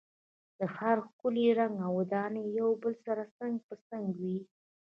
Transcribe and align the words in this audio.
د 0.57 0.59
ښار 0.73 0.97
ښکلی 1.07 1.45
رنګه 1.59 1.87
ودانۍ 1.97 2.45
یو 2.59 2.69
بل 2.83 2.93
سره 3.05 3.23
څنګ 3.37 3.53
په 3.67 3.73
څنګ 3.87 4.05
وې. 4.19 4.37